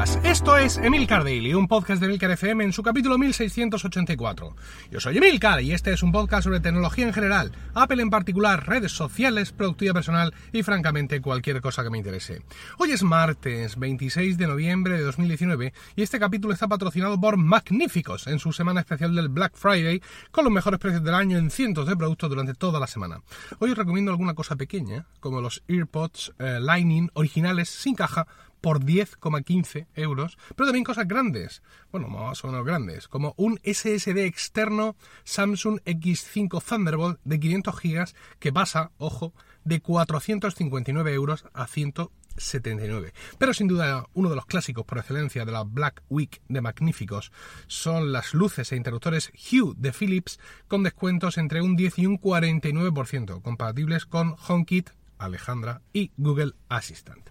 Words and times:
esto 0.00 0.56
es 0.56 0.78
Emilcar 0.78 1.24
Daily, 1.24 1.52
un 1.52 1.68
podcast 1.68 2.00
de 2.00 2.06
Emilcar 2.06 2.30
FM 2.30 2.64
en 2.64 2.72
su 2.72 2.82
capítulo 2.82 3.18
1684. 3.18 4.56
Yo 4.90 4.98
soy 4.98 5.18
Emilcar 5.18 5.60
y 5.60 5.72
este 5.72 5.92
es 5.92 6.02
un 6.02 6.10
podcast 6.10 6.44
sobre 6.44 6.60
tecnología 6.60 7.06
en 7.06 7.12
general, 7.12 7.52
Apple 7.74 8.00
en 8.00 8.08
particular, 8.08 8.66
redes 8.66 8.92
sociales, 8.92 9.52
productividad 9.52 9.92
personal 9.92 10.32
y 10.52 10.62
francamente 10.62 11.20
cualquier 11.20 11.60
cosa 11.60 11.82
que 11.82 11.90
me 11.90 11.98
interese. 11.98 12.42
Hoy 12.78 12.92
es 12.92 13.02
martes 13.02 13.76
26 13.76 14.38
de 14.38 14.46
noviembre 14.46 14.96
de 14.96 15.02
2019 15.02 15.74
y 15.96 16.02
este 16.02 16.18
capítulo 16.18 16.54
está 16.54 16.66
patrocinado 16.66 17.20
por 17.20 17.36
Magníficos 17.36 18.26
en 18.26 18.38
su 18.38 18.54
semana 18.54 18.80
especial 18.80 19.14
del 19.14 19.28
Black 19.28 19.54
Friday 19.54 20.00
con 20.30 20.44
los 20.44 20.52
mejores 20.52 20.80
precios 20.80 21.04
del 21.04 21.14
año 21.14 21.36
en 21.36 21.50
cientos 21.50 21.86
de 21.86 21.96
productos 21.96 22.30
durante 22.30 22.54
toda 22.54 22.80
la 22.80 22.86
semana. 22.86 23.20
Hoy 23.58 23.72
os 23.72 23.76
recomiendo 23.76 24.12
alguna 24.12 24.32
cosa 24.32 24.56
pequeña, 24.56 25.04
como 25.20 25.42
los 25.42 25.62
AirPods 25.68 26.32
eh, 26.38 26.58
Lightning 26.58 27.10
originales 27.12 27.68
sin 27.68 27.94
caja 27.94 28.26
por 28.60 28.80
10,15 28.84 29.86
euros, 29.94 30.38
pero 30.56 30.66
también 30.66 30.84
cosas 30.84 31.08
grandes, 31.08 31.62
bueno, 31.90 32.08
más 32.08 32.44
o 32.44 32.48
menos 32.48 32.64
grandes, 32.64 33.08
como 33.08 33.34
un 33.36 33.58
SSD 33.64 34.24
externo 34.24 34.96
Samsung 35.24 35.80
X5 35.84 36.62
Thunderbolt 36.62 37.20
de 37.24 37.40
500 37.40 37.74
GB 37.80 38.14
que 38.38 38.52
pasa, 38.52 38.92
ojo, 38.98 39.32
de 39.64 39.80
459 39.80 41.12
euros 41.12 41.44
a 41.52 41.66
179. 41.66 43.12
Pero 43.38 43.54
sin 43.54 43.68
duda 43.68 44.06
uno 44.14 44.30
de 44.30 44.36
los 44.36 44.46
clásicos 44.46 44.84
por 44.84 44.98
excelencia 44.98 45.44
de 45.44 45.52
la 45.52 45.64
Black 45.64 46.02
Week 46.08 46.40
de 46.48 46.60
Magníficos 46.60 47.32
son 47.66 48.12
las 48.12 48.34
luces 48.34 48.72
e 48.72 48.76
interruptores 48.76 49.30
Hue 49.34 49.74
de 49.76 49.92
Philips 49.92 50.38
con 50.68 50.82
descuentos 50.82 51.38
entre 51.38 51.62
un 51.62 51.76
10 51.76 51.98
y 51.98 52.06
un 52.06 52.20
49%, 52.20 53.42
compatibles 53.42 54.06
con 54.06 54.36
HomeKit, 54.48 54.90
Alejandra 55.20 55.82
y 55.92 56.10
Google 56.16 56.54
Assistant. 56.68 57.30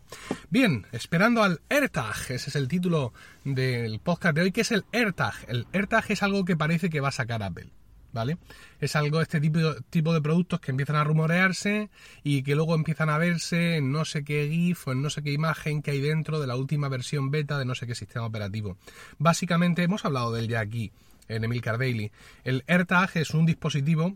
Bien, 0.49 0.85
esperando 0.91 1.43
al 1.43 1.61
AirTag, 1.69 2.15
ese 2.29 2.49
es 2.49 2.55
el 2.55 2.67
título 2.67 3.13
del 3.43 3.99
podcast 3.99 4.35
de 4.35 4.41
hoy, 4.41 4.51
que 4.51 4.61
es 4.61 4.71
el 4.71 4.85
AirTag. 4.91 5.33
El 5.47 5.67
AirTag 5.73 6.05
es 6.11 6.23
algo 6.23 6.45
que 6.45 6.55
parece 6.55 6.89
que 6.89 7.01
va 7.01 7.09
a 7.09 7.11
sacar 7.13 7.43
Apple. 7.43 7.69
¿Vale? 8.11 8.39
Es 8.79 8.95
algo, 8.95 9.21
este 9.21 9.39
tipo, 9.39 9.59
tipo 9.91 10.13
de 10.15 10.21
productos 10.21 10.59
que 10.59 10.71
empiezan 10.71 10.95
a 10.95 11.03
rumorearse 11.03 11.91
y 12.23 12.41
que 12.41 12.55
luego 12.55 12.73
empiezan 12.73 13.07
a 13.11 13.19
verse 13.19 13.75
en 13.75 13.91
no 13.91 14.03
sé 14.03 14.23
qué 14.23 14.49
GIF 14.49 14.87
o 14.87 14.93
en 14.93 15.03
no 15.03 15.11
sé 15.11 15.21
qué 15.21 15.31
imagen 15.31 15.83
que 15.83 15.91
hay 15.91 16.01
dentro 16.01 16.39
de 16.39 16.47
la 16.47 16.55
última 16.55 16.89
versión 16.89 17.29
beta 17.29 17.59
de 17.59 17.65
no 17.65 17.75
sé 17.75 17.85
qué 17.85 17.93
sistema 17.93 18.25
operativo. 18.25 18.77
Básicamente, 19.19 19.83
hemos 19.83 20.05
hablado 20.05 20.31
de 20.31 20.39
él 20.39 20.47
ya 20.47 20.59
aquí 20.59 20.91
en 21.27 21.43
Emilcar 21.43 21.77
Daily. 21.77 22.11
El 22.43 22.63
AirTag 22.67 23.11
es 23.13 23.35
un 23.35 23.45
dispositivo 23.45 24.13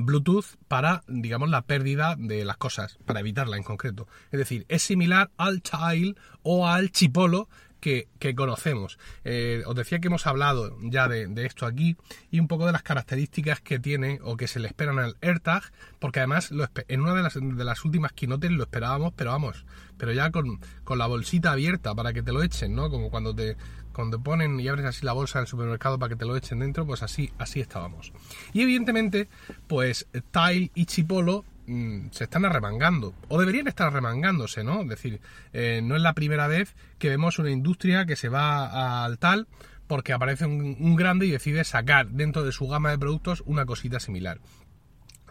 Bluetooth 0.00 0.56
para, 0.68 1.02
digamos, 1.06 1.48
la 1.48 1.62
pérdida 1.62 2.16
de 2.18 2.44
las 2.44 2.56
cosas, 2.56 2.98
para 3.04 3.20
evitarla 3.20 3.56
en 3.56 3.62
concreto. 3.62 4.06
Es 4.30 4.38
decir, 4.38 4.66
es 4.68 4.82
similar 4.82 5.30
al 5.36 5.62
Tile 5.62 6.14
o 6.42 6.68
al 6.68 6.90
Chipolo 6.90 7.48
que, 7.80 8.08
conocemos. 8.34 8.98
Eh, 9.24 9.62
os 9.66 9.74
decía 9.74 9.98
que 9.98 10.08
hemos 10.08 10.26
hablado 10.26 10.76
ya 10.82 11.08
de, 11.08 11.28
esto 11.44 11.66
aquí 11.66 11.96
y 12.30 12.40
un 12.40 12.48
poco 12.48 12.66
de 12.66 12.72
las 12.72 12.82
características 12.82 13.60
que 13.60 13.78
tiene 13.78 14.18
o 14.22 14.36
que 14.36 14.48
se 14.48 14.60
le 14.60 14.68
esperan 14.68 14.98
al 14.98 15.16
AirTag, 15.20 15.62
porque 15.98 16.20
además 16.20 16.50
en 16.88 17.00
una 17.00 17.14
de 17.14 17.22
las, 17.22 17.34
de 17.34 17.64
las 17.64 17.84
últimas 17.84 18.12
keynotes 18.12 18.50
lo 18.50 18.64
esperábamos, 18.64 19.12
pero 19.16 19.30
vamos, 19.30 19.64
pero 19.96 20.12
ya 20.12 20.30
con, 20.30 20.60
la 20.96 21.06
bolsita 21.06 21.52
abierta 21.52 21.94
para 21.94 22.12
que 22.12 22.22
te 22.22 22.32
lo 22.32 22.42
echen, 22.42 22.74
¿no? 22.74 22.90
Como 22.90 23.10
cuando 23.10 23.34
te 23.34 23.56
cuando 23.92 24.22
ponen 24.22 24.60
y 24.60 24.68
abres 24.68 24.86
así 24.86 25.04
la 25.04 25.12
bolsa 25.12 25.40
del 25.40 25.48
supermercado 25.48 25.98
para 25.98 26.10
que 26.10 26.14
te 26.14 26.24
lo 26.24 26.36
echen 26.36 26.60
dentro, 26.60 26.86
pues 26.86 27.02
así, 27.02 27.32
así 27.36 27.58
estábamos. 27.58 28.12
Y 28.52 28.62
evidentemente, 28.62 29.28
pues 29.66 30.06
Tile 30.30 30.70
y 30.76 30.86
Chipolo 30.86 31.44
mm, 31.68 32.08
se 32.10 32.24
están 32.24 32.44
arremangando, 32.44 33.14
o 33.28 33.38
deberían 33.38 33.68
estar 33.68 33.88
arremangándose, 33.88 34.64
¿no? 34.64 34.82
Es 34.82 34.88
decir, 34.88 35.20
eh, 35.52 35.80
no 35.82 35.94
es 35.96 36.02
la 36.02 36.14
primera 36.14 36.48
vez 36.48 36.74
que 36.98 37.08
vemos 37.08 37.38
una 37.38 37.50
industria 37.50 38.06
que 38.06 38.16
se 38.16 38.28
va 38.28 39.04
al 39.04 39.18
tal 39.18 39.46
porque 39.86 40.12
aparece 40.12 40.44
un, 40.44 40.96
grande 40.96 41.26
y 41.26 41.30
decide 41.30 41.64
sacar 41.64 42.08
dentro 42.08 42.44
de 42.44 42.52
su 42.52 42.68
gama 42.68 42.90
de 42.90 42.98
productos 42.98 43.42
una 43.46 43.64
cosita 43.64 44.00
similar. 44.00 44.38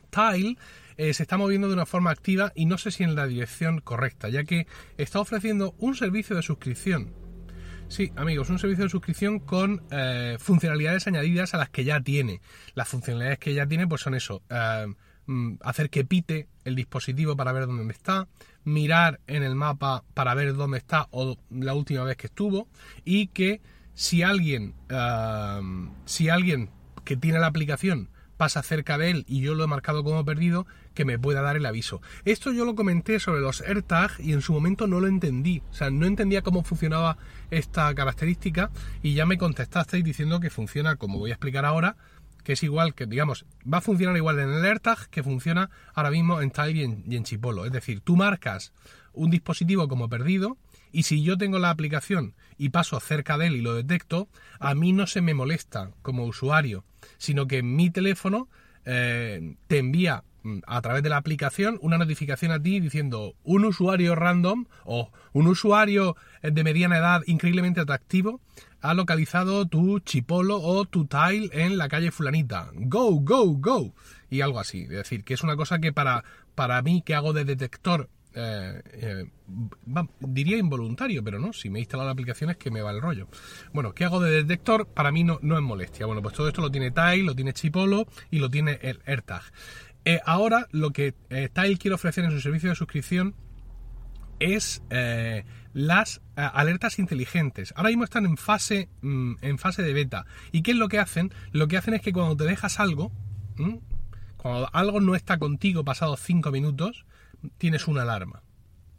Tile 0.10 0.58
eh, 0.98 1.14
se 1.14 1.24
está 1.24 1.38
moviendo 1.38 1.68
de 1.68 1.76
una 1.76 1.86
forma 1.86 2.10
activa 2.10 2.52
y 2.56 2.66
no 2.66 2.80
sé 2.80 2.90
si 2.90 3.04
en 3.04 3.16
la 3.16 3.28
dirección 3.28 3.82
correcta, 3.82 4.30
ya 4.30 4.46
que 4.46 4.66
está 4.98 5.20
ofreciendo 5.20 5.76
un 5.78 5.96
servicio 5.96 6.36
de 6.36 6.42
suscripción 6.42 7.14
Sí, 7.90 8.12
amigos, 8.18 8.50
un 8.50 8.60
servicio 8.60 8.84
de 8.84 8.90
suscripción 8.90 9.40
con 9.40 9.82
eh, 9.92 10.36
funcionalidades 10.40 11.08
añadidas 11.08 11.54
a 11.54 11.58
las 11.58 11.70
que 11.70 11.86
ya 11.86 12.02
tiene. 12.02 12.42
Las 12.76 12.90
funcionalidades 12.90 13.40
que 13.40 13.54
ya 13.54 13.66
tiene 13.66 13.88
pues 13.88 14.02
son 14.02 14.14
eso, 14.14 14.42
hacer 15.62 15.90
que 15.90 16.06
pite 16.06 16.48
el 16.64 16.76
dispositivo 16.76 17.36
para 17.36 17.52
ver 17.52 17.68
dónde 17.68 17.94
está, 17.94 18.28
mirar 18.64 19.20
en 19.28 19.44
el 19.44 19.56
mapa 19.56 20.04
para 20.14 20.34
ver 20.34 20.54
dónde 20.56 20.78
está 20.78 21.08
o 21.12 21.38
la 21.50 21.74
última 21.74 22.04
vez 22.04 22.18
que 22.18 22.28
estuvo 22.28 22.68
y 23.06 23.28
que 23.28 23.62
si 23.94 24.24
alguien, 24.24 24.74
si 26.06 26.30
alguien 26.30 26.70
que 27.04 27.18
tiene 27.18 27.40
la 27.40 27.48
aplicación 27.48 28.10
pasa 28.38 28.62
cerca 28.62 28.98
de 28.98 29.10
él 29.10 29.26
y 29.28 29.42
yo 29.42 29.56
lo 29.56 29.64
he 29.64 29.68
marcado 29.68 30.04
como 30.04 30.24
perdido, 30.24 30.68
que 30.94 31.06
me 31.06 31.20
pueda 31.20 31.42
dar 31.42 31.58
el 31.58 31.66
aviso. 31.66 32.02
Esto 32.24 32.52
yo 32.52 32.66
lo 32.66 32.76
comenté 32.76 33.20
sobre 33.20 33.42
los 33.42 33.62
AirTag 33.62 34.12
y 34.20 34.34
en 34.34 34.42
su 34.42 34.54
momento 34.54 34.88
no 34.88 35.00
lo 35.00 35.08
entendí. 35.08 35.62
O 35.72 35.74
sea, 35.74 35.90
no 35.90 36.06
entendía 36.06 36.42
cómo 36.42 36.64
funcionaba 36.64 37.18
esta 37.52 37.94
característica 37.94 38.72
y 39.02 39.14
ya 39.14 39.26
me 39.26 39.38
contestasteis 39.38 40.04
diciendo 40.04 40.40
que 40.40 40.50
funciona 40.50 40.96
como 40.96 41.20
voy 41.20 41.32
a 41.32 41.34
explicar 41.34 41.66
ahora, 41.66 41.98
que 42.48 42.54
es 42.54 42.64
igual 42.64 42.96
que, 42.96 43.06
digamos, 43.06 43.46
va 43.62 43.80
a 43.80 43.82
funcionar 43.82 44.16
igual 44.16 44.40
en 44.40 44.48
el 44.48 44.64
AirTag 44.64 45.10
que 45.10 45.22
funciona 45.22 45.70
ahora 45.94 46.12
mismo 46.12 46.40
en 46.40 46.50
Tile 46.50 47.04
y 47.06 47.16
en, 47.18 47.24
Chipolo. 47.26 47.66
Es 47.66 47.74
decir, 47.74 48.00
tú 48.00 48.16
marcas 48.16 48.72
un 49.12 49.30
dispositivo 49.30 49.90
como 49.90 50.08
perdido 50.08 50.56
y 50.94 51.04
si 51.04 51.22
yo 51.24 51.38
tengo 51.38 51.60
la 51.60 51.72
aplicación 51.72 52.36
y 52.58 52.70
paso 52.70 53.02
cerca 53.02 53.38
de 53.38 53.48
él 53.48 53.58
y 53.58 53.62
lo 53.62 53.74
detecto, 53.74 54.30
a 54.62 54.76
mí 54.76 54.94
no 54.94 55.08
se 55.08 55.20
me 55.20 55.34
molesta 55.34 55.92
como 56.02 56.24
usuario 56.24 56.86
sino 57.18 57.48
que 57.48 57.64
mi 57.64 57.90
teléfono 57.90 58.48
eh, 58.86 59.56
te 59.68 59.80
envía 59.80 60.24
mm, 60.44 60.60
a 60.68 60.82
través 60.82 61.04
de 61.04 61.10
la 61.10 61.18
aplicación 61.18 61.78
una 61.82 61.98
notificación 61.98 62.54
a 62.54 62.62
ti 62.62 62.80
diciendo 62.80 63.36
un 63.44 63.66
usuario 63.66 64.16
random 64.16 64.68
o 64.86 65.12
un 65.34 65.48
usuario 65.48 66.16
de 66.42 66.64
mediana 66.64 66.98
edad 66.98 67.24
increíblemente 67.26 67.82
atractivo 67.82 68.40
ha 68.82 68.94
localizado 68.94 69.66
tu 69.68 70.00
chipolo 70.00 70.62
o 70.62 70.86
tu 70.86 71.06
tile 71.06 71.50
en 71.52 71.78
la 71.78 71.88
calle 71.88 72.12
fulanita. 72.12 72.72
Go, 72.74 73.20
go, 73.22 73.46
go. 73.58 73.94
Y 74.30 74.42
algo 74.42 74.60
así. 74.60 74.84
Es 74.84 74.90
decir, 74.90 75.24
que 75.24 75.34
es 75.34 75.44
una 75.44 75.56
cosa 75.56 75.80
que 75.80 75.94
para, 75.94 76.24
para 76.56 76.82
mí 76.82 77.02
que 77.02 77.16
hago 77.16 77.34
de 77.34 77.46
detector 77.46 78.10
eh, 78.40 78.82
eh, 78.94 79.26
diría 80.20 80.58
involuntario, 80.58 81.24
pero 81.24 81.40
no, 81.40 81.54
si 81.54 81.72
me 81.72 81.80
he 81.80 81.82
instalado 81.82 82.08
la 82.08 82.14
aplicación 82.14 82.52
es 82.52 82.58
que 82.58 82.70
me 82.70 82.82
va 82.82 82.92
el 82.92 83.02
rollo. 83.02 83.28
Bueno, 83.74 83.94
¿qué 83.94 84.06
hago 84.06 84.20
de 84.20 84.30
detector? 84.30 84.88
Para 84.88 85.12
mí 85.12 85.24
no, 85.24 85.40
no 85.42 85.56
es 85.56 85.64
molestia. 85.64 86.06
Bueno, 86.06 86.22
pues 86.22 86.36
todo 86.36 86.48
esto 86.48 86.62
lo 86.62 86.70
tiene 86.70 86.92
Tile, 86.92 87.24
lo 87.24 87.36
tiene 87.36 87.54
Chipolo 87.54 88.08
y 88.30 88.38
lo 88.38 88.50
tiene 88.50 88.78
el 88.84 89.02
AirTag. 89.08 89.42
Eh, 90.06 90.20
ahora 90.24 90.68
lo 90.72 90.92
que 90.92 91.14
Tile 91.30 91.78
quiere 91.78 91.96
ofrecer 91.96 92.26
en 92.26 92.32
su 92.32 92.40
servicio 92.40 92.70
de 92.70 92.76
suscripción 92.76 93.34
es 94.40 94.82
las 95.74 96.22
alertas 96.36 97.00
inteligentes. 97.00 97.74
Ahora 97.76 97.90
mismo 97.90 98.04
están 98.04 98.26
en 98.26 98.38
fase, 98.38 98.90
mm, 99.02 99.36
en 99.42 99.58
fase 99.58 99.84
de 99.84 99.94
beta. 99.94 100.26
¿Y 100.52 100.62
qué 100.62 100.72
es 100.72 100.78
lo 100.78 100.88
que 100.88 101.00
hacen? 101.00 101.32
Lo 101.52 101.68
que 101.68 101.78
hacen 101.78 101.94
es 101.94 102.02
que 102.02 102.14
cuando 102.14 102.36
te 102.36 102.46
dejas 102.46 102.80
algo, 102.80 103.12
cuando 104.38 104.70
algo 104.74 105.02
no 105.02 105.16
está 105.16 105.38
contigo 105.38 105.84
pasados 105.84 106.20
5 106.22 106.52
minutos, 106.52 107.06
tienes 107.58 107.88
una 107.88 108.04
alarma. 108.04 108.44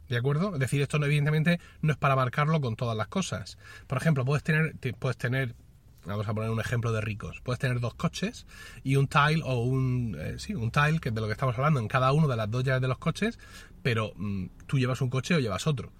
¿De 0.09 0.17
acuerdo? 0.17 0.53
Es 0.55 0.59
decir, 0.59 0.81
esto 0.81 0.97
evidentemente 0.97 1.59
no 1.81 1.91
es 1.91 1.97
para 1.97 2.15
marcarlo 2.15 2.59
con 2.61 2.75
todas 2.75 2.97
las 2.97 3.07
cosas. 3.07 3.57
Por 3.85 3.99
ejemplo, 3.99 4.25
puedes 4.25 4.43
tener, 4.43 4.75
puedes 4.97 5.17
tener, 5.17 5.55
vamos 6.05 6.27
a 6.27 6.33
poner 6.33 6.49
un 6.49 6.59
ejemplo 6.59 6.91
de 6.91 7.01
ricos, 7.01 7.41
puedes 7.43 7.59
tener 7.59 7.79
dos 7.79 7.93
coches 7.93 8.45
y 8.83 8.95
un 8.95 9.07
tile 9.07 9.41
o 9.43 9.63
un, 9.63 10.15
eh, 10.19 10.35
sí, 10.37 10.55
un 10.55 10.71
tile, 10.71 10.99
que 10.99 11.09
es 11.09 11.15
de 11.15 11.21
lo 11.21 11.27
que 11.27 11.33
estamos 11.33 11.57
hablando, 11.57 11.79
en 11.79 11.87
cada 11.87 12.11
uno 12.11 12.27
de 12.27 12.35
las 12.35 12.49
dos 12.49 12.63
llaves 12.63 12.81
de 12.81 12.87
los 12.87 12.97
coches, 12.97 13.39
pero 13.81 14.13
mm, 14.15 14.45
tú 14.67 14.79
llevas 14.79 15.01
un 15.01 15.09
coche 15.09 15.35
o 15.35 15.39
llevas 15.39 15.67
otro. 15.67 15.91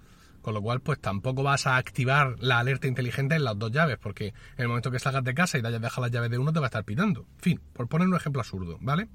Con 0.42 0.54
lo 0.54 0.62
cual, 0.62 0.80
pues 0.80 0.98
tampoco 0.98 1.42
vas 1.42 1.66
a 1.66 1.76
activar 1.76 2.36
la 2.38 2.60
alerta 2.60 2.86
inteligente 2.86 3.34
en 3.34 3.44
las 3.44 3.58
dos 3.58 3.70
llaves, 3.70 3.98
porque 3.98 4.28
en 4.28 4.34
el 4.62 4.68
momento 4.68 4.90
que 4.90 4.98
salgas 4.98 5.22
de 5.22 5.34
casa 5.34 5.58
y 5.58 5.60
te 5.60 5.68
hayas 5.68 5.82
dejado 5.82 6.02
las 6.02 6.12
llaves 6.12 6.30
de 6.30 6.38
uno, 6.38 6.50
te 6.50 6.60
va 6.60 6.66
a 6.66 6.68
estar 6.68 6.84
pitando. 6.84 7.26
En 7.36 7.40
fin, 7.40 7.60
por 7.74 7.88
poner 7.88 8.08
un 8.08 8.16
ejemplo 8.16 8.40
absurdo, 8.40 8.78
¿vale? 8.80 9.08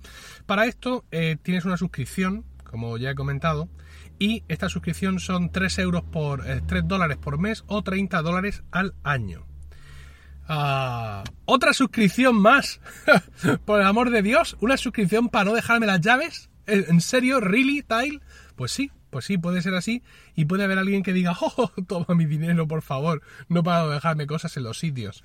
Para 0.45 0.67
esto 0.67 1.03
eh, 1.09 1.37
tienes 1.41 1.65
una 1.65 1.77
suscripción 1.77 2.45
como 2.75 2.97
ya 2.97 3.11
he 3.11 3.15
comentado. 3.15 3.69
Y 4.19 4.43
esta 4.49 4.69
suscripción 4.69 5.19
son 5.19 5.49
3 5.49 5.79
euros 5.79 6.03
por 6.03 6.43
3 6.43 6.61
eh, 6.69 6.81
dólares 6.85 7.17
por 7.17 7.37
mes 7.39 7.63
o 7.67 7.83
30 7.83 8.21
dólares 8.21 8.63
al 8.71 8.93
año. 9.03 9.45
Ah, 10.47 11.23
otra 11.45 11.73
suscripción 11.73 12.35
más. 12.35 12.79
por 13.65 13.79
el 13.79 13.87
amor 13.87 14.09
de 14.09 14.21
Dios, 14.21 14.57
una 14.61 14.77
suscripción 14.77 15.29
para 15.29 15.45
no 15.45 15.53
dejarme 15.53 15.85
las 15.85 16.01
llaves. 16.01 16.49
¿En 16.67 17.01
serio? 17.01 17.39
¿Really, 17.39 17.83
Tile? 17.83 18.21
Pues 18.55 18.71
sí, 18.71 18.91
pues 19.09 19.25
sí, 19.25 19.37
puede 19.37 19.61
ser 19.61 19.75
así 19.75 20.03
y 20.35 20.45
puede 20.45 20.63
haber 20.63 20.77
alguien 20.77 21.03
que 21.03 21.13
diga, 21.13 21.37
oh, 21.41 21.71
toma 21.87 22.15
mi 22.15 22.25
dinero, 22.25 22.67
por 22.67 22.81
favor, 22.81 23.21
no 23.47 23.63
para 23.63 23.87
dejarme 23.87 24.27
cosas 24.27 24.57
en 24.57 24.63
los 24.63 24.79
sitios. 24.79 25.23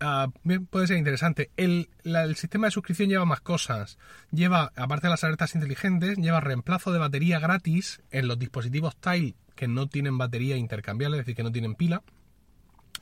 Ah, 0.00 0.28
puede 0.70 0.86
ser 0.86 0.96
interesante. 0.96 1.50
El, 1.56 1.88
sistema 2.34 2.66
de 2.66 2.72
suscripción 2.72 3.08
lleva 3.08 3.24
más 3.24 3.40
cosas. 3.40 3.98
Lleva, 4.32 4.72
aparte 4.74 5.06
de 5.06 5.10
las 5.10 5.22
alertas 5.22 5.54
inteligentes, 5.54 6.16
lleva 6.16 6.40
reemplazo 6.40 6.92
de 6.92 6.98
batería 6.98 7.38
gratis 7.38 8.00
en 8.10 8.26
los 8.26 8.38
dispositivos 8.38 8.96
Tile 8.96 9.34
que 9.54 9.68
no 9.68 9.88
tienen 9.88 10.16
batería 10.16 10.56
intercambiable, 10.56 11.18
es 11.18 11.26
decir, 11.26 11.36
que 11.36 11.42
no 11.42 11.52
tienen 11.52 11.74
pila. 11.74 12.02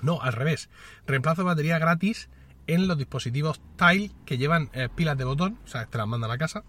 No, 0.00 0.20
al 0.20 0.32
revés. 0.32 0.68
Reemplazo 1.06 1.44
batería 1.44 1.78
gratis 1.78 2.28
en 2.66 2.86
los 2.86 2.98
dispositivos 2.98 3.60
Tile 3.76 4.10
que 4.24 4.38
llevan 4.38 4.70
eh, 4.72 4.88
pilas 4.94 5.18
de 5.18 5.24
botón, 5.24 5.58
o 5.64 5.68
sea, 5.68 5.86
te 5.86 5.98
las 5.98 6.06
mandan 6.06 6.30
a 6.30 6.38
casa. 6.38 6.64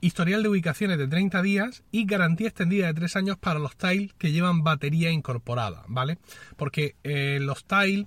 Historial 0.00 0.42
de 0.42 0.48
ubicaciones 0.48 0.98
de 0.98 1.06
30 1.06 1.42
días 1.42 1.84
y 1.92 2.06
garantía 2.06 2.48
extendida 2.48 2.86
de 2.86 2.94
3 2.94 3.16
años 3.16 3.38
para 3.38 3.60
los 3.60 3.76
Tile 3.76 4.12
que 4.18 4.32
llevan 4.32 4.64
batería 4.64 5.10
incorporada, 5.10 5.84
¿vale? 5.86 6.18
Porque 6.56 6.96
eh, 7.04 7.38
los 7.40 7.64
Tile 7.64 8.06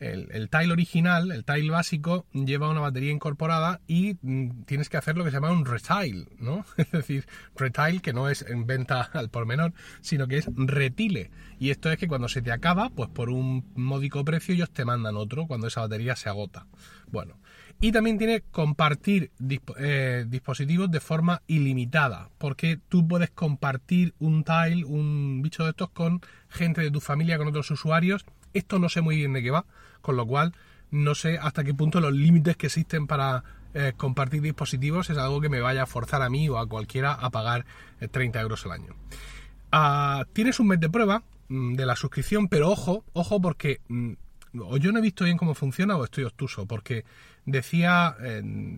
el, 0.00 0.48
tile 0.50 0.72
original, 0.72 1.30
el 1.32 1.44
tile 1.44 1.70
básico, 1.70 2.26
lleva 2.32 2.68
una 2.68 2.80
batería 2.80 3.10
incorporada 3.12 3.80
y 3.86 4.16
mm, 4.22 4.64
tienes 4.64 4.88
que 4.88 4.96
hacer 4.96 5.16
lo 5.16 5.24
que 5.24 5.30
se 5.30 5.36
llama 5.36 5.52
un 5.52 5.64
retile, 5.64 6.26
¿no? 6.38 6.64
Es 6.76 6.90
decir, 6.90 7.26
retile 7.56 8.00
que 8.00 8.12
no 8.12 8.28
es 8.28 8.42
en 8.42 8.66
venta 8.66 9.02
al 9.12 9.30
por 9.30 9.46
menor, 9.46 9.72
sino 10.00 10.26
que 10.26 10.38
es 10.38 10.46
retile. 10.54 11.30
Y 11.58 11.70
esto 11.70 11.90
es 11.90 11.98
que 11.98 12.08
cuando 12.08 12.28
se 12.28 12.42
te 12.42 12.52
acaba, 12.52 12.90
pues 12.90 13.08
por 13.08 13.30
un 13.30 13.64
módico 13.74 14.24
precio 14.24 14.54
ellos 14.54 14.70
te 14.70 14.84
mandan 14.84 15.16
otro 15.16 15.46
cuando 15.46 15.68
esa 15.68 15.80
batería 15.80 16.16
se 16.16 16.28
agota. 16.28 16.66
Bueno, 17.10 17.38
y 17.80 17.92
también 17.92 18.18
tiene 18.18 18.40
compartir 18.40 19.30
eh, 19.78 20.24
dispositivos 20.26 20.90
de 20.90 21.00
forma 21.00 21.42
ilimitada, 21.46 22.30
porque 22.38 22.78
tú 22.88 23.06
puedes 23.06 23.30
compartir 23.30 24.14
un 24.18 24.44
tile, 24.44 24.84
un 24.84 25.42
bicho 25.42 25.64
de 25.64 25.70
estos 25.70 25.90
con 25.90 26.20
gente 26.48 26.80
de 26.80 26.90
tu 26.90 27.00
familia, 27.00 27.36
con 27.36 27.48
otros 27.48 27.70
usuarios. 27.70 28.24
Esto 28.54 28.78
no 28.78 28.88
sé 28.88 29.02
muy 29.02 29.16
bien 29.16 29.32
de 29.32 29.42
qué 29.42 29.50
va, 29.50 29.66
con 30.00 30.16
lo 30.16 30.26
cual 30.26 30.54
no 30.90 31.14
sé 31.14 31.38
hasta 31.38 31.64
qué 31.64 31.74
punto 31.74 32.00
los 32.00 32.12
límites 32.12 32.56
que 32.56 32.66
existen 32.66 33.06
para 33.06 33.42
eh, 33.74 33.92
compartir 33.96 34.40
dispositivos 34.40 35.10
es 35.10 35.18
algo 35.18 35.40
que 35.40 35.48
me 35.48 35.60
vaya 35.60 35.82
a 35.82 35.86
forzar 35.86 36.22
a 36.22 36.30
mí 36.30 36.48
o 36.48 36.58
a 36.58 36.68
cualquiera 36.68 37.12
a 37.12 37.30
pagar 37.30 37.66
30 38.10 38.38
eh, 38.38 38.42
euros 38.42 38.64
al 38.64 38.72
año. 38.72 38.94
Ah, 39.72 40.24
tienes 40.32 40.60
un 40.60 40.68
mes 40.68 40.78
de 40.78 40.88
prueba 40.88 41.24
mm, 41.48 41.74
de 41.74 41.84
la 41.84 41.96
suscripción, 41.96 42.48
pero 42.48 42.70
ojo, 42.70 43.04
ojo 43.12 43.40
porque 43.40 43.80
mm, 43.88 44.12
o 44.60 44.76
yo 44.76 44.92
no 44.92 45.00
he 45.00 45.02
visto 45.02 45.24
bien 45.24 45.36
cómo 45.36 45.54
funciona 45.54 45.96
o 45.96 46.04
estoy 46.04 46.22
obtuso, 46.22 46.66
porque 46.66 47.04
decía, 47.44 48.16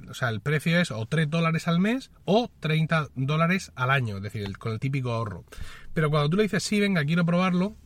o 0.09 0.15
sea, 0.15 0.31
el 0.31 0.41
precio 0.41 0.81
es 0.81 0.91
o 0.91 1.05
3 1.07 1.29
dólares 1.29 1.69
al 1.69 1.79
mes 1.79 2.11
o 2.25 2.51
30 2.61 3.09
dólares 3.15 3.73
al 3.75 3.91
año, 3.91 4.17
es 4.17 4.23
decir, 4.23 4.57
con 4.59 4.73
el 4.73 4.81
típico 4.81 5.13
ahorro. 5.13 5.45
Pero 5.93 6.11
cuando 6.11 6.31
tú 6.31 6.39
le 6.39 6.45
dices, 6.45 6.63
sí, 6.63 6.81
venga, 6.81 7.05
quiero 7.05 7.25
probarlo, 7.25 7.77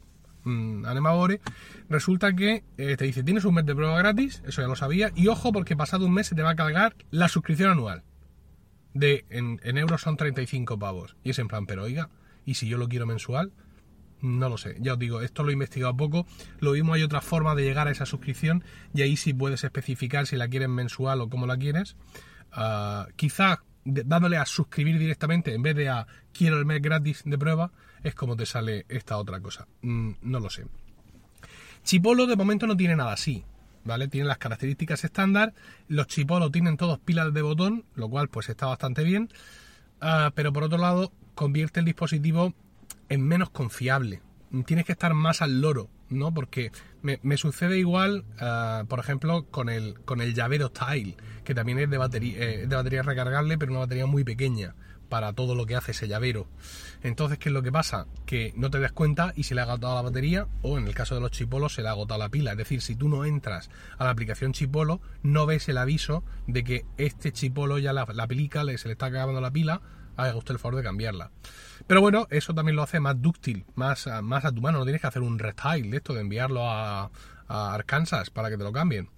mmm, 0.44 0.84
Anemabore, 0.84 1.40
resulta 1.88 2.34
que 2.34 2.64
eh, 2.76 2.96
te 2.96 3.04
dice, 3.04 3.22
tienes 3.22 3.44
un 3.44 3.54
mes 3.54 3.66
de 3.66 3.74
prueba 3.74 3.98
gratis, 3.98 4.42
eso 4.46 4.62
ya 4.62 4.68
lo 4.68 4.76
sabía, 4.76 5.12
y 5.14 5.28
ojo 5.28 5.52
porque 5.52 5.76
pasado 5.76 6.06
un 6.06 6.14
mes 6.14 6.28
se 6.28 6.34
te 6.34 6.42
va 6.42 6.50
a 6.50 6.56
cargar 6.56 6.96
la 7.10 7.28
suscripción 7.28 7.70
anual. 7.70 8.02
De, 8.94 9.24
en, 9.30 9.60
euros 9.78 10.00
son 10.00 10.16
35 10.16 10.78
pavos. 10.78 11.16
Y 11.22 11.30
es 11.30 11.38
en 11.38 11.48
plan, 11.48 11.66
pero 11.66 11.84
oiga, 11.84 12.10
¿y 12.44 12.54
si 12.54 12.68
yo 12.68 12.76
lo 12.76 12.88
quiero 12.88 13.06
mensual? 13.06 13.52
No 14.20 14.48
lo 14.48 14.58
sé, 14.58 14.76
ya 14.80 14.94
os 14.94 14.98
digo, 14.98 15.22
esto 15.22 15.44
lo 15.44 15.50
he 15.50 15.52
investigado 15.52 15.96
poco. 15.96 16.26
Lo 16.58 16.72
mismo 16.72 16.92
hay 16.92 17.02
otra 17.02 17.20
forma 17.20 17.54
de 17.54 17.62
llegar 17.62 17.88
a 17.88 17.92
esa 17.92 18.04
suscripción 18.04 18.64
y 18.92 19.02
ahí 19.02 19.16
sí 19.16 19.32
puedes 19.32 19.64
especificar 19.64 20.26
si 20.26 20.36
la 20.36 20.48
quieres 20.48 20.68
mensual 20.68 21.20
o 21.20 21.30
cómo 21.30 21.46
la 21.46 21.56
quieres. 21.56 21.96
Uh, 22.54 23.08
quizá 23.16 23.62
dándole 23.84 24.36
a 24.36 24.46
suscribir 24.46 24.98
directamente 24.98 25.54
en 25.54 25.62
vez 25.62 25.74
de 25.76 25.88
a 25.88 26.06
quiero 26.32 26.58
el 26.58 26.66
mes 26.66 26.82
gratis 26.82 27.22
de 27.24 27.38
prueba, 27.38 27.72
es 28.02 28.14
como 28.14 28.36
te 28.36 28.46
sale 28.46 28.86
esta 28.88 29.16
otra 29.16 29.40
cosa. 29.40 29.66
Mm, 29.82 30.12
no 30.22 30.40
lo 30.40 30.50
sé. 30.50 30.66
Chipolo 31.82 32.26
de 32.26 32.36
momento 32.36 32.66
no 32.66 32.76
tiene 32.76 32.96
nada 32.96 33.12
así, 33.12 33.44
¿vale? 33.84 34.08
Tiene 34.08 34.26
las 34.26 34.38
características 34.38 35.04
estándar. 35.04 35.54
Los 35.88 36.06
Chipolo 36.06 36.50
tienen 36.50 36.76
todos 36.76 36.98
pilas 36.98 37.32
de 37.32 37.42
botón, 37.42 37.84
lo 37.94 38.08
cual 38.08 38.28
pues 38.28 38.48
está 38.48 38.66
bastante 38.66 39.02
bien. 39.04 39.30
Ah, 40.00 40.32
pero 40.34 40.52
por 40.52 40.64
otro 40.64 40.78
lado, 40.78 41.12
convierte 41.34 41.80
el 41.80 41.86
dispositivo 41.86 42.54
en 43.08 43.26
menos 43.26 43.50
confiable. 43.50 44.20
Tienes 44.66 44.84
que 44.84 44.92
estar 44.92 45.14
más 45.14 45.42
al 45.42 45.60
loro, 45.60 45.88
¿no? 46.08 46.34
Porque 46.34 46.72
me, 47.02 47.36
sucede 47.36 47.78
igual, 47.78 48.24
ah, 48.40 48.84
por 48.88 48.98
ejemplo, 48.98 49.46
con 49.50 49.68
el, 49.68 50.00
con 50.00 50.20
el 50.20 50.34
llavero 50.34 50.70
Tile, 50.70 51.16
que 51.44 51.54
también 51.54 51.78
es 51.78 51.88
de 51.88 51.98
batería, 51.98 52.36
eh, 52.38 52.66
de 52.66 52.76
batería 52.76 53.02
recargable, 53.02 53.58
pero 53.58 53.72
una 53.72 53.80
batería 53.80 54.06
muy 54.06 54.24
pequeña 54.24 54.74
para 55.10 55.34
todo 55.34 55.54
lo 55.54 55.66
que 55.66 55.76
hace 55.76 55.90
ese 55.90 56.08
llavero. 56.08 56.46
Entonces, 57.02 57.38
¿qué 57.38 57.50
es 57.50 57.52
lo 57.52 57.62
que 57.62 57.70
pasa? 57.72 58.06
Que 58.24 58.54
no 58.56 58.70
te 58.70 58.80
das 58.80 58.92
cuenta 58.92 59.34
y 59.36 59.42
se 59.42 59.54
le 59.54 59.60
ha 59.60 59.64
agotado 59.64 59.96
la 59.96 60.02
batería 60.02 60.46
o 60.62 60.78
en 60.78 60.86
el 60.86 60.94
caso 60.94 61.14
de 61.14 61.20
los 61.20 61.32
chipolos 61.32 61.74
se 61.74 61.82
le 61.82 61.88
ha 61.88 61.90
agotado 61.90 62.18
la 62.18 62.30
pila. 62.30 62.52
Es 62.52 62.56
decir, 62.56 62.80
si 62.80 62.94
tú 62.96 63.10
no 63.10 63.26
entras 63.26 63.68
a 63.98 64.04
la 64.04 64.10
aplicación 64.10 64.52
chipolo, 64.52 65.00
no 65.22 65.44
ves 65.44 65.68
el 65.68 65.76
aviso 65.76 66.24
de 66.46 66.64
que 66.64 66.86
este 66.96 67.32
chipolo 67.32 67.78
ya 67.78 67.92
la, 67.92 68.06
la 68.14 68.26
pilica, 68.26 68.64
se 68.78 68.88
le 68.88 68.92
está 68.92 69.06
acabando 69.06 69.40
la 69.40 69.50
pila, 69.50 69.82
haga 70.16 70.36
usted 70.36 70.54
el 70.54 70.58
favor 70.58 70.76
de 70.76 70.82
cambiarla. 70.82 71.30
Pero 71.86 72.00
bueno, 72.00 72.26
eso 72.30 72.54
también 72.54 72.76
lo 72.76 72.82
hace 72.82 73.00
más 73.00 73.20
dúctil, 73.20 73.66
más, 73.74 74.08
más 74.22 74.44
a 74.44 74.52
tu 74.52 74.60
mano. 74.60 74.78
No 74.78 74.84
tienes 74.84 75.00
que 75.00 75.08
hacer 75.08 75.22
un 75.22 75.38
restyle 75.38 75.90
de 75.90 75.96
esto, 75.98 76.14
de 76.14 76.20
enviarlo 76.20 76.62
a 76.70 77.10
Arkansas 77.48 78.30
para 78.30 78.48
que 78.48 78.56
te 78.56 78.62
lo 78.62 78.72
cambien. 78.72 79.08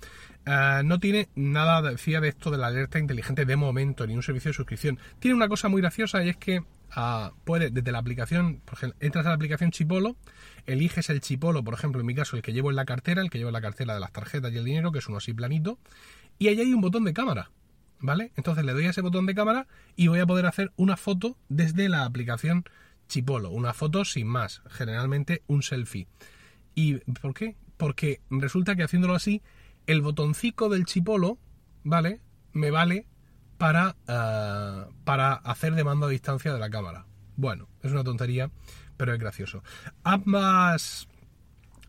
Eh, 0.44 0.83
no 0.85 0.99
tiene 0.99 1.29
nada, 1.35 1.83
decía, 1.83 2.21
de 2.21 2.29
esto 2.29 2.50
de 2.50 2.59
la 2.59 2.67
alerta 2.69 2.99
inteligente 2.99 3.44
de 3.44 3.56
momento, 3.56 4.06
ni 4.06 4.15
un 4.15 4.23
servicio 4.23 4.50
de 4.50 4.55
suscripción. 4.55 4.99
Tiene 5.19 5.37
una 5.37 5.49
cosa 5.49 5.69
muy 5.69 5.81
graciosa 5.81 6.25
y 6.25 6.31
es 6.31 6.37
que 6.37 6.61
uh, 6.61 7.35
puede, 7.44 7.71
desde 7.71 7.93
la 7.93 7.99
aplicación, 7.99 8.61
por 8.65 8.75
ejemplo, 8.75 8.99
entras 9.00 9.25
a 9.27 9.31
la 9.31 9.37
aplicación 9.37 9.71
Chipolo, 9.71 10.17
eliges 10.67 11.11
el 11.11 11.21
Chipolo, 11.21 11.62
por 11.62 11.75
ejemplo, 11.75 12.00
en 12.00 12.06
mi 12.06 12.15
caso, 12.15 12.37
el 12.37 12.43
que 12.43 12.53
llevo 12.53 12.71
en 12.71 12.77
la 12.77 12.85
cartera, 12.85 13.23
el 13.23 13.31
que 13.31 13.39
llevo 13.39 13.50
en 13.50 13.55
la 13.55 13.61
cartera 13.61 13.94
de 13.94 14.00
las 14.00 14.12
tarjetas 14.12 14.53
y 14.53 14.56
el 14.56 14.65
dinero, 14.65 14.91
que 14.91 14.99
es 14.99 15.09
uno 15.09 15.19
así 15.19 15.33
planito, 15.33 15.79
y 16.39 16.49
ahí 16.49 16.61
hay 16.61 16.73
un 16.73 16.81
botón 16.81 17.05
de 17.05 17.12
cámara. 17.12 17.50
¿Vale? 18.05 18.33
Entonces 18.35 18.65
le 18.65 18.73
doy 18.73 18.87
a 18.87 18.91
ese 18.91 19.00
botón 19.00 19.27
de 19.27 19.35
cámara 19.37 19.69
y 19.95 20.09
voy 20.09 20.19
a 20.19 20.27
poder 20.27 20.47
hacer 20.47 20.73
una 20.75 20.97
foto 20.97 21.37
desde 21.49 21.88
la 21.88 22.05
aplicación 22.05 22.65
Chipolo. 23.06 23.50
Una 23.50 23.75
foto 23.75 24.05
sin 24.05 24.27
más, 24.27 24.61
generalmente 24.69 25.45
un 25.47 25.62
selfie. 25.62 26.09
¿Y 26.75 26.95
por 26.95 27.33
qué? 27.33 27.55
Porque 27.77 28.21
resulta 28.29 28.75
que 28.75 28.83
haciéndolo 28.83 29.15
así 29.15 29.41
el 29.87 30.00
botoncito 30.00 30.69
del 30.69 30.84
chipolo, 30.84 31.38
¿vale? 31.84 32.20
Me 32.52 32.70
vale 32.70 33.06
para, 33.58 33.96
eh, 34.08 34.87
para 35.05 35.34
hacer 35.34 35.75
de 35.75 35.84
mando 35.84 36.06
a 36.06 36.11
distancia 36.11 36.52
de 36.52 36.58
la 36.58 36.70
cámara. 36.70 37.06
Bueno, 37.37 37.69
es 37.82 37.93
una 37.93 38.05
tontería, 38.05 38.50
pero 38.96 39.12
es 39.12 39.19
gracioso. 39.19 39.62
Ambas 40.05 41.08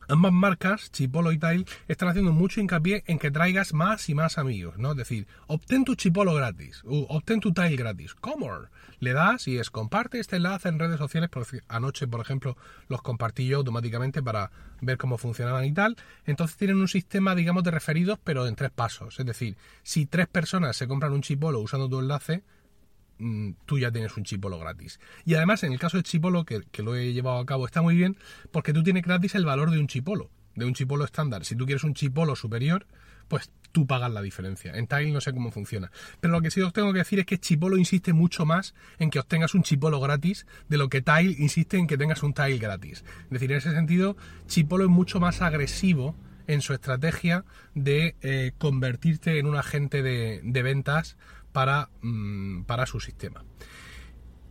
Ambas 0.07 0.31
marcas, 0.31 0.91
Chipolo 0.91 1.31
y 1.31 1.37
Tile, 1.37 1.65
están 1.87 2.09
haciendo 2.09 2.31
mucho 2.31 2.61
hincapié 2.61 3.03
en 3.07 3.19
que 3.19 3.31
traigas 3.31 3.73
más 3.73 4.09
y 4.09 4.15
más 4.15 4.37
amigos, 4.37 4.77
¿no? 4.77 4.91
Es 4.91 4.97
decir, 4.97 5.27
obtén 5.47 5.85
tu 5.85 5.95
Chipolo 5.95 6.33
gratis, 6.33 6.81
obtén 6.85 7.39
tu 7.39 7.53
Tile 7.53 7.75
gratis. 7.75 8.13
¿Cómo? 8.15 8.43
Le 8.99 9.13
das 9.13 9.47
y 9.47 9.57
es 9.57 9.69
comparte 9.69 10.19
este 10.19 10.37
enlace 10.37 10.69
en 10.69 10.79
redes 10.79 10.97
sociales. 10.97 11.29
Anoche, 11.67 12.07
por 12.07 12.21
ejemplo, 12.21 12.57
los 12.87 13.01
compartí 13.01 13.47
yo 13.47 13.57
automáticamente 13.57 14.21
para 14.21 14.51
ver 14.81 14.97
cómo 14.97 15.17
funcionaban 15.17 15.65
y 15.65 15.73
tal. 15.73 15.97
Entonces 16.25 16.57
tienen 16.57 16.77
un 16.77 16.87
sistema, 16.87 17.35
digamos, 17.35 17.63
de 17.63 17.71
referidos, 17.71 18.19
pero 18.23 18.47
en 18.47 18.55
tres 18.55 18.71
pasos. 18.71 19.19
Es 19.19 19.25
decir, 19.25 19.57
si 19.83 20.05
tres 20.05 20.27
personas 20.27 20.77
se 20.77 20.87
compran 20.87 21.13
un 21.13 21.21
Chipolo 21.21 21.59
usando 21.59 21.89
tu 21.89 21.99
enlace, 21.99 22.43
tú 23.65 23.79
ya 23.79 23.91
tienes 23.91 24.15
un 24.17 24.23
chipolo 24.23 24.59
gratis. 24.59 24.99
Y 25.25 25.35
además, 25.35 25.63
en 25.63 25.73
el 25.73 25.79
caso 25.79 25.97
de 25.97 26.03
chipolo, 26.03 26.45
que, 26.45 26.63
lo 26.83 26.95
he 26.95 27.13
llevado 27.13 27.39
a 27.39 27.45
cabo, 27.45 27.65
está 27.65 27.81
muy 27.81 27.95
bien, 27.95 28.17
porque 28.51 28.73
tú 28.73 28.83
tienes 28.83 29.03
gratis 29.03 29.35
el 29.35 29.45
valor 29.45 29.71
de 29.71 29.79
un 29.79 29.87
chipolo, 29.87 30.29
de 30.55 30.65
un 30.65 30.73
chipolo 30.73 31.05
estándar. 31.05 31.45
Si 31.45 31.55
tú 31.55 31.65
quieres 31.65 31.83
un 31.83 31.93
chipolo 31.93 32.35
superior, 32.35 32.85
pues 33.27 33.51
tú 33.71 33.87
pagas 33.87 34.11
la 34.11 34.21
diferencia. 34.21 34.73
En 34.75 34.87
Tile 34.87 35.11
no 35.11 35.21
sé 35.21 35.33
cómo 35.33 35.51
funciona. 35.51 35.91
Pero 36.19 36.33
lo 36.33 36.41
que 36.41 36.51
sí 36.51 36.61
os 36.61 36.73
tengo 36.73 36.93
que 36.93 36.99
decir 36.99 37.19
es 37.19 37.25
que 37.25 37.39
Chipolo 37.39 37.77
insiste 37.77 38.13
mucho 38.13 38.45
más 38.45 38.75
en 38.99 39.09
que 39.09 39.19
obtengas 39.19 39.55
un 39.55 39.63
Chipolo 39.63 39.99
gratis 39.99 40.45
de 40.69 40.77
lo 40.77 40.89
que 40.89 41.01
Tile 41.01 41.35
insiste 41.39 41.77
en 41.77 41.87
que 41.87 41.97
tengas 41.97 42.21
un 42.21 42.33
Tile 42.33 42.59
gratis. 42.59 43.03
Es 43.23 43.29
decir, 43.29 43.51
en 43.51 43.57
ese 43.57 43.71
sentido, 43.71 44.15
Chipolo 44.47 44.83
es 44.83 44.91
mucho 44.91 45.19
más 45.19 45.41
agresivo 45.41 46.15
en 46.45 46.61
su 46.61 46.73
estrategia 46.73 47.45
de 47.73 48.15
eh, 48.21 48.51
convertirte 48.57 49.39
en 49.39 49.47
un 49.47 49.55
agente 49.55 50.03
de, 50.03 50.41
de 50.43 50.61
ventas 50.61 51.17
para, 51.53 51.89
mm, 52.01 52.63
para 52.63 52.85
su 52.85 52.99
sistema. 52.99 53.45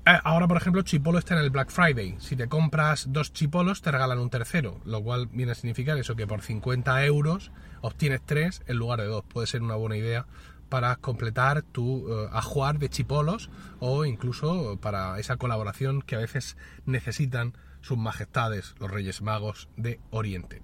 Eh, 0.04 0.18
ahora, 0.24 0.48
por 0.48 0.56
ejemplo, 0.56 0.82
Chipolo 0.82 1.18
está 1.18 1.34
en 1.34 1.40
el 1.42 1.50
Black 1.50 1.70
Friday. 1.70 2.16
Si 2.18 2.34
te 2.34 2.48
compras 2.48 3.06
dos 3.12 3.32
chipolos, 3.32 3.82
te 3.82 3.92
regalan 3.92 4.18
un 4.18 4.30
tercero, 4.30 4.80
lo 4.84 5.00
cual 5.02 5.28
viene 5.30 5.52
a 5.52 5.54
significar 5.54 5.96
eso, 5.96 6.16
que 6.16 6.26
por 6.26 6.42
50 6.42 7.04
euros 7.04 7.52
obtienes 7.82 8.20
tres 8.24 8.62
en 8.66 8.78
lugar 8.78 9.00
de 9.00 9.06
dos. 9.06 9.24
Puede 9.24 9.46
ser 9.46 9.62
una 9.62 9.76
buena 9.76 9.96
idea 9.96 10.26
para 10.68 10.96
completar 10.96 11.62
tu 11.62 12.08
uh, 12.08 12.28
ajuar 12.32 12.78
de 12.78 12.88
chipolos 12.88 13.50
o 13.78 14.04
incluso 14.04 14.78
para 14.80 15.20
esa 15.20 15.36
colaboración 15.36 16.02
que 16.02 16.16
a 16.16 16.20
veces 16.20 16.56
necesitan 16.86 17.52
sus 17.82 17.98
majestades, 17.98 18.74
los 18.80 18.90
Reyes 18.90 19.22
Magos 19.22 19.68
de 19.76 20.00
Oriente. 20.10 20.62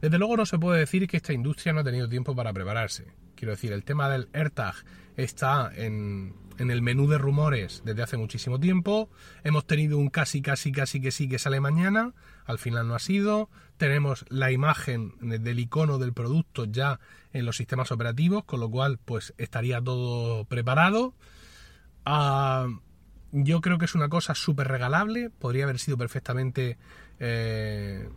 Desde 0.00 0.18
luego 0.18 0.36
no 0.36 0.46
se 0.46 0.58
puede 0.58 0.80
decir 0.80 1.06
que 1.06 1.18
esta 1.18 1.32
industria 1.32 1.72
no 1.72 1.80
ha 1.80 1.84
tenido 1.84 2.08
tiempo 2.08 2.34
para 2.34 2.52
prepararse. 2.52 3.12
Quiero 3.34 3.52
decir, 3.52 3.72
el 3.72 3.84
tema 3.84 4.08
del 4.08 4.28
AirTag 4.32 4.74
está 5.16 5.70
en, 5.74 6.34
el 6.58 6.82
menú 6.82 7.08
de 7.08 7.18
rumores 7.18 7.82
desde 7.84 8.02
hace 8.02 8.16
muchísimo 8.16 8.60
tiempo. 8.60 9.10
Hemos 9.44 9.66
tenido 9.66 9.98
un 9.98 10.10
casi, 10.10 10.42
casi, 10.42 10.72
casi 10.72 11.00
que 11.00 11.10
sí 11.10 11.28
que 11.28 11.38
sale 11.38 11.60
mañana. 11.60 12.12
Al 12.44 12.58
final 12.58 12.88
no 12.88 12.94
ha 12.94 12.98
sido. 12.98 13.48
Tenemos 13.76 14.24
la 14.28 14.52
imagen 14.52 15.14
del 15.20 15.58
icono 15.58 15.98
del 15.98 16.12
producto 16.12 16.64
ya 16.64 17.00
en 17.32 17.46
los 17.46 17.56
sistemas 17.56 17.90
operativos, 17.90 18.44
con 18.44 18.60
lo 18.60 18.70
cual 18.70 18.98
pues 19.04 19.34
estaría 19.38 19.80
todo 19.80 20.44
preparado. 20.44 21.14
Ah, 22.04 22.68
yo 23.32 23.60
creo 23.60 23.78
que 23.78 23.86
es 23.86 23.94
una 23.94 24.08
cosa 24.08 24.34
súper 24.34 24.68
regalable. 24.68 25.30
Podría 25.30 25.64
haber 25.64 25.78
sido 25.78 25.96
perfectamente... 25.98 26.78
Eh, 27.18 28.08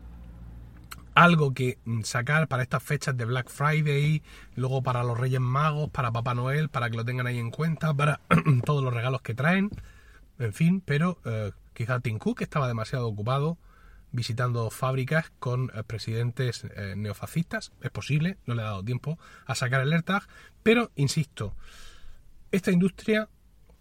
algo 1.15 1.53
que 1.53 1.79
mm, 1.85 2.01
sacar 2.01 2.47
para 2.47 2.61
estas 2.61 2.83
fechas 2.83 3.17
de 3.17 3.25
Black 3.25 3.49
Friday, 3.49 4.21
luego 4.55 4.83
para 4.83 5.03
los 5.03 5.17
Reyes 5.17 5.39
Magos, 5.39 5.89
para 5.89 6.11
Papá 6.11 6.35
Noel, 6.35 6.69
para 6.69 6.89
que 6.89 6.97
lo 6.97 7.05
tengan 7.05 7.25
ahí 7.25 7.39
en 7.39 7.51
cuenta, 7.51 7.93
para 7.93 8.19
todos 8.65 8.83
los 8.83 8.93
regalos 8.93 9.21
que 9.21 9.33
traen, 9.33 9.71
en 10.37 10.53
fin, 10.53 10.81
pero 10.85 11.19
eh, 11.25 11.51
quizá 11.73 12.01
Tim 12.01 12.19
Cook 12.19 12.41
estaba 12.41 12.67
demasiado 12.67 13.07
ocupado 13.07 13.57
visitando 14.11 14.69
fábricas 14.69 15.31
con 15.39 15.71
eh, 15.73 15.83
presidentes 15.83 16.65
eh, 16.75 16.95
neofascistas, 16.97 17.71
es 17.81 17.91
posible, 17.91 18.37
no 18.45 18.53
le 18.53 18.61
ha 18.61 18.65
dado 18.65 18.83
tiempo 18.83 19.17
a 19.45 19.55
sacar 19.55 19.81
el 19.81 20.03
pero 20.63 20.91
insisto, 20.95 21.55
esta 22.51 22.71
industria 22.71 23.29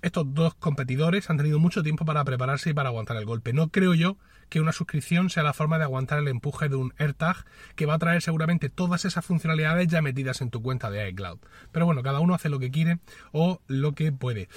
estos 0.05 0.35
dos 0.35 0.55
competidores 0.55 1.31
han 1.31 1.39
tenido 1.39 1.59
mucho 1.59 1.83
tiempo 1.83 2.05
para 2.05 2.23
prepararse 2.25 2.71
y 2.71 2.75
para 2.75 2.91
aguantar 2.91 3.17
el 3.17 3.25
golpe. 3.25 3.55
No 3.55 3.69
creo 3.69 3.95
yo 3.95 4.19
que 4.51 4.61
una 4.61 4.73
suscripción 4.73 5.31
sea 5.31 5.43
la 5.43 5.55
forma 5.55 5.79
de 5.79 5.85
aguantar 5.85 6.19
el 6.19 6.29
empuje 6.29 6.69
de 6.69 6.77
un 6.77 6.93
AirTag 6.99 7.47
que 7.75 7.87
va 7.87 7.95
a 7.95 7.99
traer 7.99 8.21
seguramente 8.21 8.69
todas 8.69 9.07
esas 9.07 9.25
funcionalidades 9.25 9.89
ya 9.89 10.03
metidas 10.03 10.43
en 10.43 10.51
tu 10.51 10.61
cuenta 10.61 10.91
de 10.91 11.09
iCloud. 11.09 11.39
Pero 11.73 11.87
bueno, 11.87 12.03
cada 12.03 12.21
uno 12.21 12.35
hace 12.35 12.51
lo 12.51 12.59
que 12.59 12.71
quiere 12.71 12.99
o 13.33 13.63
lo 13.67 13.93
que 13.93 14.13
puede. 14.13 14.51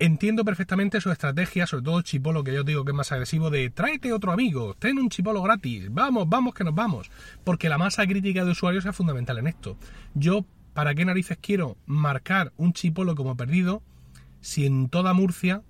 Entiendo 0.00 0.44
perfectamente 0.44 1.00
su 1.00 1.12
estrategia, 1.12 1.68
sobre 1.68 1.84
todo 1.84 2.02
Chipolo, 2.02 2.42
que 2.42 2.52
yo 2.52 2.64
digo 2.64 2.84
que 2.84 2.90
es 2.90 2.96
más 2.96 3.12
agresivo, 3.12 3.50
de 3.50 3.70
tráete 3.70 4.12
otro 4.12 4.32
amigo, 4.32 4.74
ten 4.74 4.98
un 4.98 5.08
Chipolo 5.08 5.40
gratis, 5.40 5.86
vamos, 5.88 6.28
vamos 6.28 6.52
que 6.52 6.64
nos 6.64 6.74
vamos. 6.74 7.12
Porque 7.44 7.68
la 7.68 7.78
masa 7.78 8.04
crítica 8.08 8.44
de 8.44 8.50
usuarios 8.50 8.84
es 8.86 8.96
fundamental 8.96 9.38
en 9.38 9.46
esto. 9.46 9.76
Yo, 10.14 10.44
¿para 10.72 10.96
qué 10.96 11.04
narices 11.04 11.38
quiero 11.40 11.76
marcar 11.86 12.52
un 12.56 12.72
Chipolo 12.72 13.14
como 13.14 13.36
perdido? 13.36 13.80
Si 14.44 14.66
en 14.66 14.90
toda 14.90 15.14
Murcia, 15.14 15.62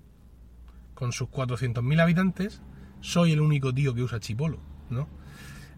con 0.95 1.13
sus 1.13 1.29
400.000 1.29 2.01
habitantes, 2.01 2.61
soy 2.99 3.31
el 3.31 3.39
único 3.39 3.73
tío 3.73 3.95
que 3.95 4.03
usa 4.03 4.19
chipolo, 4.19 4.59
¿no? 4.89 5.07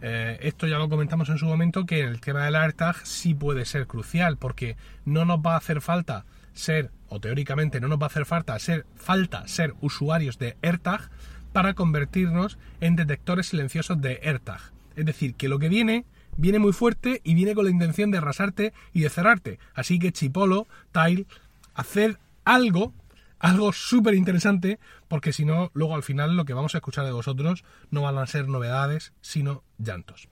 Eh, 0.02 0.40
esto 0.42 0.66
ya 0.66 0.80
lo 0.80 0.90
comentamos 0.90 1.30
en 1.30 1.38
su 1.38 1.46
momento 1.46 1.86
que 1.86 2.02
el 2.02 2.20
tema 2.22 2.46
del 2.46 2.56
AirTag 2.56 3.06
sí 3.06 3.36
puede 3.36 3.66
ser 3.66 3.86
crucial 3.86 4.38
porque 4.38 4.78
no 5.06 5.26
nos 5.26 5.40
va 5.40 5.54
a 5.54 5.58
hacer 5.58 5.82
falta 5.82 6.26
ser, 6.54 6.90
o 7.08 7.20
teóricamente 7.20 7.80
no 7.80 7.88
nos 7.88 8.00
va 8.00 8.06
a 8.06 8.08
hacer 8.08 8.26
falta 8.26 8.58
ser, 8.58 8.88
falta 8.96 9.48
ser 9.48 9.76
usuarios 9.80 10.40
de 10.40 10.58
AirTag 10.64 11.12
para 11.54 11.76
convertirnos 11.76 12.58
en 12.82 12.96
detectores 12.96 13.50
silenciosos 13.50 14.02
de 14.02 14.22
AirTag. 14.24 14.72
Es 14.96 15.06
decir, 15.06 15.36
que 15.36 15.50
lo 15.50 15.60
que 15.60 15.70
viene 15.70 16.06
viene 16.36 16.58
muy 16.58 16.74
fuerte 16.74 17.22
y 17.24 17.36
viene 17.36 17.54
con 17.54 17.66
la 17.66 17.72
intención 17.72 18.10
de 18.10 18.18
arrasarte 18.18 18.74
y 18.92 19.02
de 19.02 19.10
cerrarte. 19.12 19.60
Así 19.76 20.00
que 20.00 20.12
Chipolo, 20.12 20.68
Tile, 20.92 21.28
hacer 21.76 22.18
algo, 22.48 22.94
algo 23.40 23.74
súper 23.74 24.16
interesante, 24.16 24.80
porque 25.10 25.34
si 25.34 25.44
no, 25.44 25.70
luego 25.74 25.96
al 25.96 26.04
final 26.04 26.38
lo 26.38 26.46
que 26.46 26.54
vamos 26.54 26.74
a 26.74 26.78
escuchar 26.78 27.06
de 27.06 27.12
vosotros 27.12 27.66
no 27.92 28.04
van 28.04 28.18
a 28.18 28.26
ser 28.26 28.48
novedades, 28.48 29.12
sino 29.20 29.64
llantos. 29.78 30.30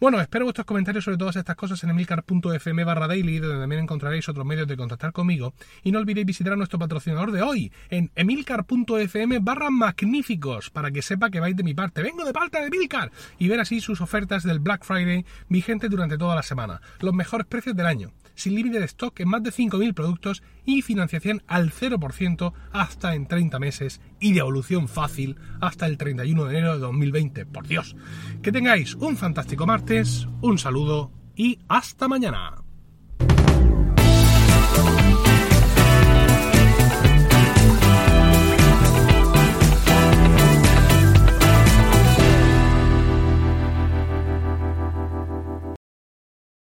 Bueno, 0.00 0.20
espero 0.20 0.46
vuestros 0.46 0.66
comentarios 0.66 1.04
sobre 1.04 1.18
todas 1.18 1.36
estas 1.36 1.56
cosas 1.56 1.84
en 1.84 1.90
emilcar.fm 1.90 2.82
barra 2.84 3.06
daily, 3.06 3.38
donde 3.40 3.60
también 3.60 3.82
encontraréis 3.82 4.26
otros 4.28 4.46
medios 4.46 4.66
de 4.66 4.76
contactar 4.76 5.12
conmigo. 5.12 5.52
Y 5.82 5.92
no 5.92 5.98
olvidéis 5.98 6.26
visitar 6.26 6.54
a 6.54 6.56
nuestro 6.56 6.78
patrocinador 6.78 7.30
de 7.30 7.42
hoy, 7.42 7.70
en 7.90 8.10
emilcar.fm 8.14 9.38
barra 9.40 9.70
magníficos, 9.70 10.70
para 10.70 10.90
que 10.90 11.02
sepa 11.02 11.28
que 11.28 11.40
vais 11.40 11.56
de 11.56 11.62
mi 11.62 11.74
parte. 11.74 12.02
Vengo 12.02 12.24
de 12.24 12.32
parte 12.32 12.58
de 12.58 12.68
Emilcar 12.68 13.12
y 13.38 13.48
ver 13.48 13.60
así 13.60 13.82
sus 13.82 14.00
ofertas 14.00 14.44
del 14.44 14.60
Black 14.60 14.82
Friday 14.82 15.26
vigente 15.50 15.90
durante 15.90 16.16
toda 16.16 16.34
la 16.34 16.42
semana. 16.42 16.80
Los 17.00 17.12
mejores 17.12 17.46
precios 17.46 17.76
del 17.76 17.86
año 17.86 18.12
sin 18.40 18.54
límite 18.54 18.80
de 18.80 18.86
stock 18.86 19.18
en 19.20 19.28
más 19.28 19.42
de 19.42 19.50
5.000 19.50 19.94
productos 19.94 20.42
y 20.64 20.82
financiación 20.82 21.42
al 21.46 21.70
0% 21.70 22.52
hasta 22.72 23.14
en 23.14 23.26
30 23.26 23.58
meses 23.58 24.00
y 24.18 24.32
devolución 24.32 24.88
fácil 24.88 25.36
hasta 25.60 25.86
el 25.86 25.98
31 25.98 26.44
de 26.44 26.50
enero 26.50 26.74
de 26.74 26.80
2020. 26.80 27.46
Por 27.46 27.66
Dios, 27.66 27.96
que 28.42 28.52
tengáis 28.52 28.94
un 28.94 29.16
fantástico 29.16 29.66
martes, 29.66 30.26
un 30.40 30.58
saludo 30.58 31.12
y 31.36 31.58
hasta 31.68 32.08
mañana. 32.08 32.69